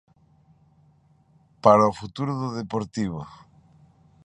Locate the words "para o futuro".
1.63-2.33